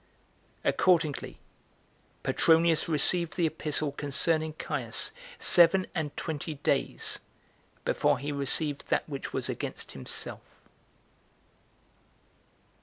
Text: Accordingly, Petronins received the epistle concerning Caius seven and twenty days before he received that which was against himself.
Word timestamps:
Accordingly, 0.63 1.37
Petronins 2.23 2.89
received 2.89 3.37
the 3.37 3.45
epistle 3.45 3.91
concerning 3.91 4.53
Caius 4.53 5.11
seven 5.37 5.85
and 5.93 6.17
twenty 6.17 6.55
days 6.55 7.19
before 7.85 8.17
he 8.17 8.31
received 8.31 8.87
that 8.87 9.07
which 9.07 9.31
was 9.31 9.47
against 9.47 9.91
himself. 9.91 10.41